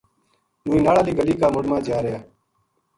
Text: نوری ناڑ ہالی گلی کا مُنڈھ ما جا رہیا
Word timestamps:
نوری 0.65 0.79
ناڑ 0.85 0.95
ہالی 0.97 1.11
گلی 1.19 1.35
کا 1.39 1.47
مُنڈھ 1.53 1.69
ما 1.69 1.77
جا 1.87 1.97
رہیا 2.03 2.19